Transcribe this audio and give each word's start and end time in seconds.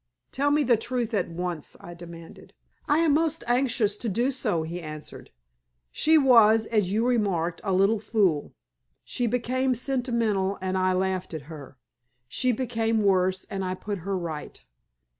"Tell 0.31 0.49
me 0.49 0.63
the 0.63 0.77
truth 0.77 1.13
at 1.13 1.29
once," 1.29 1.77
I 1.79 1.93
demanded. 1.93 2.53
"I 2.87 2.97
am 3.01 3.13
most 3.13 3.43
anxious 3.45 3.95
to 3.97 4.09
do 4.09 4.31
so," 4.31 4.63
he 4.63 4.81
answered. 4.81 5.29
"She 5.91 6.17
was, 6.17 6.65
as 6.65 6.91
you 6.91 7.05
remarked, 7.05 7.61
a 7.63 7.71
little 7.71 7.99
fool. 7.99 8.55
She 9.03 9.27
became 9.27 9.75
sentimental, 9.75 10.57
and 10.59 10.75
I 10.75 10.93
laughed 10.93 11.35
at 11.35 11.43
her. 11.53 11.77
She 12.27 12.51
became 12.51 13.03
worse, 13.03 13.45
and 13.45 13.63
I 13.63 13.75
put 13.75 13.99
her 13.99 14.17
right. 14.17 14.65